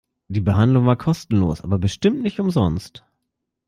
Die 0.29 0.41
Behandlung 0.41 0.87
war 0.87 0.95
kostenlos, 0.95 1.61
aber 1.61 1.77
bestimmt 1.77 2.23
nicht 2.23 2.39
umsonst. 2.39 3.03